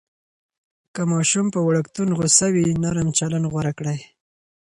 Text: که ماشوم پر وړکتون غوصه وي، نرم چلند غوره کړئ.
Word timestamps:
که 0.93 1.01
ماشوم 1.11 1.45
پر 1.53 1.61
وړکتون 1.69 2.09
غوصه 2.17 2.47
وي، 2.53 2.65
نرم 2.83 3.07
چلند 3.17 3.45
غوره 3.51 3.73
کړئ. 3.79 3.99